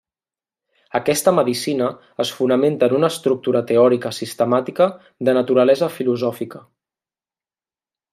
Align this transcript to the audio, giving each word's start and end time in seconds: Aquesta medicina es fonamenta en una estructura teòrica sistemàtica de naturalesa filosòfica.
Aquesta 0.99 1.33
medicina 1.39 1.89
es 2.23 2.31
fonamenta 2.37 2.89
en 2.91 2.95
una 2.99 3.09
estructura 3.15 3.61
teòrica 3.73 4.13
sistemàtica 4.21 4.87
de 5.29 5.37
naturalesa 5.39 5.91
filosòfica. 5.99 6.63